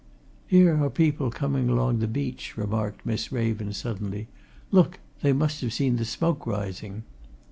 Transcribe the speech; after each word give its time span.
"Here 0.47 0.83
are 0.83 0.89
people 0.89 1.29
coming 1.29 1.69
along 1.69 1.99
the 1.99 2.07
beach," 2.07 2.57
remarked 2.57 3.05
Miss 3.05 3.31
Raven, 3.31 3.71
suddenly. 3.71 4.29
"Look! 4.71 4.99
They 5.21 5.31
must 5.31 5.61
have 5.61 5.73
seen 5.73 5.97
the 5.97 6.05
smoke 6.05 6.47
rising." 6.47 7.03